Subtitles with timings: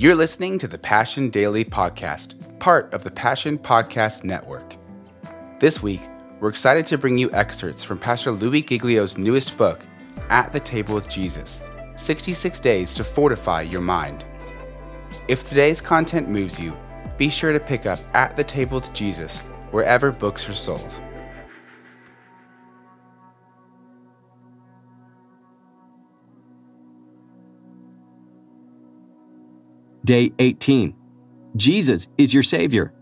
[0.00, 4.76] You're listening to the Passion Daily Podcast, part of the Passion Podcast Network.
[5.58, 6.00] This week,
[6.40, 9.80] we're excited to bring you excerpts from Pastor Louis Giglio's newest book,
[10.30, 11.60] At the Table with Jesus
[11.96, 14.24] 66 Days to Fortify Your Mind.
[15.28, 16.74] If today's content moves you,
[17.18, 19.40] be sure to pick up At the Table with Jesus
[19.70, 20.98] wherever books are sold.
[30.10, 30.92] Day 18
[31.54, 32.92] Jesus is your Savior.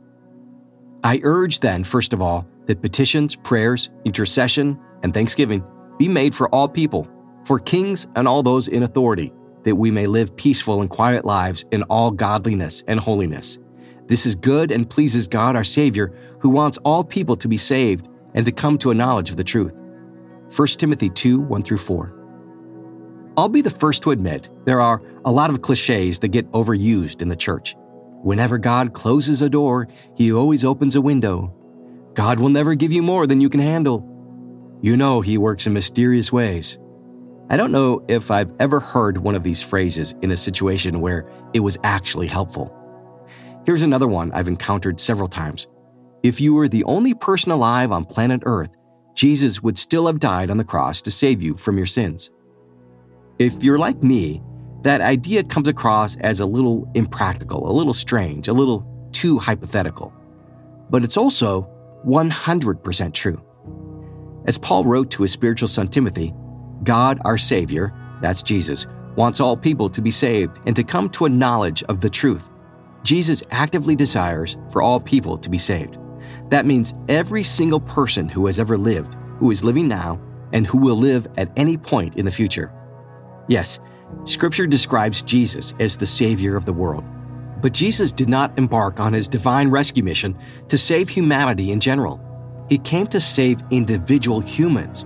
[1.03, 5.65] I urge then, first of all, that petitions, prayers, intercession, and thanksgiving
[5.97, 7.09] be made for all people,
[7.47, 9.33] for kings and all those in authority,
[9.63, 13.59] that we may live peaceful and quiet lives in all godliness and holiness.
[14.07, 18.07] This is good and pleases God our Savior, who wants all people to be saved
[18.35, 19.80] and to come to a knowledge of the truth.
[20.55, 22.18] 1 Timothy 2 1 through 4.
[23.38, 27.23] I'll be the first to admit there are a lot of cliches that get overused
[27.23, 27.76] in the church.
[28.24, 31.54] Whenever God closes a door, He always opens a window.
[32.15, 34.04] God will never give you more than you can handle.
[34.82, 36.79] You know He works in mysterious ways.
[37.48, 41.30] I don't know if I've ever heard one of these phrases in a situation where
[41.54, 42.74] it was actually helpful.
[43.65, 45.68] Here's another one I've encountered several times.
[46.24, 48.76] If you were the only person alive on planet Earth,
[49.15, 52.32] Jesus would still have died on the cross to save you from your sins.
[53.39, 54.43] If you're like me,
[54.83, 60.13] that idea comes across as a little impractical, a little strange, a little too hypothetical.
[60.91, 61.71] But it's also
[62.05, 63.41] 100% true.
[64.47, 66.34] As Paul wrote to his spiritual son Timothy,
[66.83, 71.27] God, our Savior, that's Jesus, wants all people to be saved and to come to
[71.27, 72.50] a knowledge of the truth.
[73.05, 75.97] Jesus actively desires for all people to be saved.
[76.50, 80.21] That means every single person who has ever lived, who is living now,
[80.53, 82.72] and who will live at any point in the future.
[83.49, 83.81] Yes,
[84.25, 87.04] Scripture describes Jesus as the Savior of the world.
[87.60, 90.38] But Jesus did not embark on his divine rescue mission
[90.69, 92.20] to save humanity in general.
[92.69, 95.04] He came to save individual humans.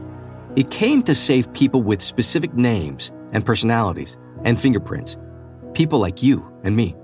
[0.54, 5.16] He came to save people with specific names and personalities and fingerprints,
[5.72, 6.94] people like you and me.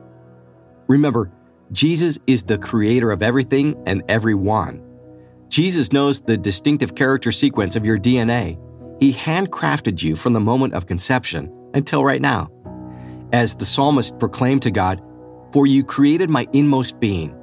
[0.86, 1.30] Remember,
[1.72, 4.82] Jesus is the creator of everything and everyone.
[5.48, 8.58] Jesus knows the distinctive character sequence of your DNA
[9.00, 12.50] he handcrafted you from the moment of conception until right now.
[13.32, 15.02] As the psalmist proclaimed to God,
[15.52, 17.34] For you created my inmost being.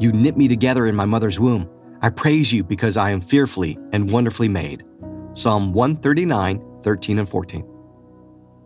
[0.00, 1.70] You knit me together in my mother's womb.
[2.02, 4.84] I praise you because I am fearfully and wonderfully made.
[5.32, 7.66] Psalm 139, 13 and 14.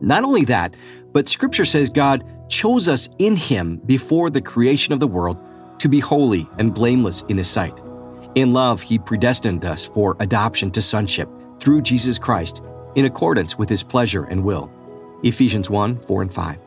[0.00, 0.74] Not only that,
[1.12, 5.38] but Scripture says God chose us in Him before the creation of the world
[5.80, 7.78] to be holy and blameless in His sight.
[8.34, 11.28] In love, He predestined us for adoption to sonship
[11.60, 12.62] through Jesus Christ
[12.94, 14.70] in accordance with his pleasure and will.
[15.22, 16.58] Ephesians 1 4 and 5.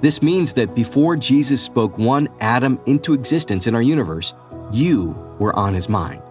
[0.00, 4.32] This means that before Jesus spoke one atom into existence in our universe,
[4.72, 6.22] you were on his mind.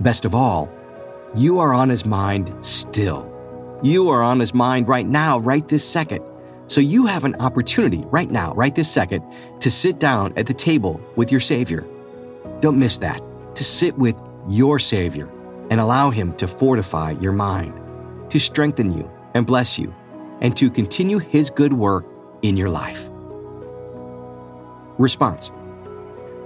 [0.00, 0.70] Best of all,
[1.34, 3.28] you are on his mind still.
[3.82, 6.24] You are on his mind right now, right this second.
[6.68, 9.24] So you have an opportunity right now, right this second,
[9.60, 11.84] to sit down at the table with your Savior.
[12.60, 13.20] Don't miss that,
[13.56, 14.16] to sit with
[14.48, 15.28] your Savior
[15.72, 17.72] and allow Him to fortify your mind,
[18.30, 19.94] to strengthen you and bless you,
[20.42, 22.04] and to continue His good work
[22.42, 23.08] in your life.
[24.98, 25.50] Response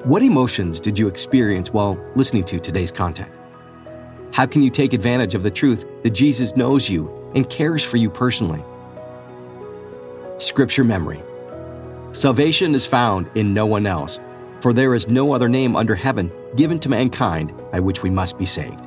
[0.05, 3.33] What emotions did you experience while listening to today's content?
[4.33, 7.97] How can you take advantage of the truth that Jesus knows you and cares for
[7.97, 8.63] you personally?
[10.39, 11.21] Scripture memory
[12.13, 14.21] Salvation is found in no one else,
[14.61, 18.39] for there is no other name under heaven given to mankind by which we must
[18.39, 18.87] be saved.